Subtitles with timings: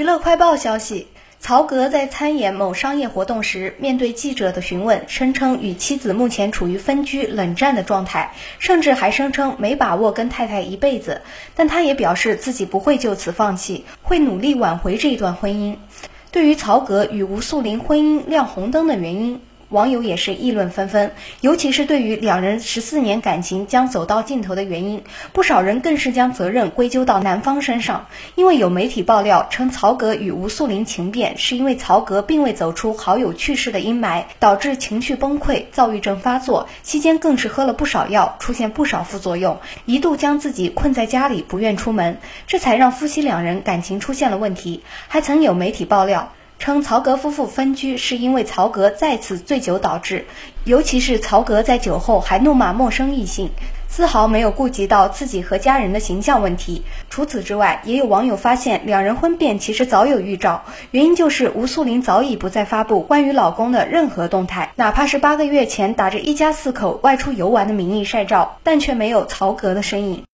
[0.00, 1.08] 娱乐快报消息：
[1.40, 11.20] 曹格在参演某商业活动时，面对记者的询问，声称与妻子目前处于分居冷战的状态，甚至还声称没把握跟太太一辈子。
[11.54, 15.76] 但他也表示自己不会就此放弃，会努力挽回这一段婚姻。
[16.32, 19.42] 对于曹格与吴素林婚姻亮红灯的原因。
[19.70, 21.12] 网友也是议论纷纷，
[21.42, 28.06] 尤其是对于两人十四年感情将走到尽头的原因，不少人更是将责任归咎到男方身上。
[28.34, 44.82] 因为有媒体爆料称，曹格与吴素林情变，是因为曹格并未走出好友去世的阴霾，导致情绪崩溃，躁郁症发作，期间更是喝了不少药，出现不少副作用，一度将自己困在家里，不愿出门，这才让夫妻两人感情出现了问题。
[45.06, 46.32] 还曾有媒体爆料。
[46.60, 50.26] 称曹格夫妇分居是因为曹格再次醉酒导致，
[50.64, 53.50] 尤其是曹格在酒后还怒骂陌生异性，
[53.88, 56.82] 丝毫没有顾及到自己和家人的形象问题。
[57.08, 70.24] 除此之外，也有网友发现两人婚变其实早有预兆，原因就是吴素林早已不再发布关于老公的任何动态，哪怕是八个月前打着一家四口外出游玩的名义晒照，但却没有曹格的身影。